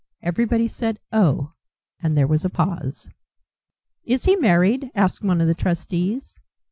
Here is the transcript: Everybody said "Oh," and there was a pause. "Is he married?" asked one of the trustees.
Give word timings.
Everybody 0.23 0.67
said 0.67 0.97
"Oh," 1.11 1.53
and 2.01 2.15
there 2.15 2.25
was 2.25 2.43
a 2.43 2.49
pause. 2.49 3.07
"Is 4.03 4.25
he 4.25 4.35
married?" 4.35 4.89
asked 4.95 5.23
one 5.23 5.39
of 5.41 5.47
the 5.47 5.53
trustees. 5.53 6.39